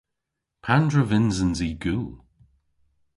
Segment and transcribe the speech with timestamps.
[0.63, 2.05] Pandr'a vynsens i gul?